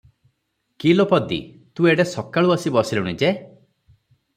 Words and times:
"କି 0.83 0.93
ଲୋ 0.95 1.05
ପଦୀ! 1.11 1.39
ତୁ 1.77 1.91
ଏଡେ 1.95 2.09
ସକାଳୁ 2.17 2.59
ଆସି 2.59 2.77
ବସିଲୁଣି 2.79 3.19
ଯେ?" 3.25 3.35